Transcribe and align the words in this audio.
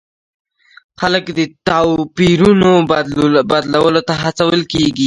خلک 0.99 1.25
د 1.37 1.39
توپیرونو 1.67 2.71
بدلولو 3.53 4.01
ته 4.07 4.13
هڅول 4.23 4.59
کیږي. 4.71 4.99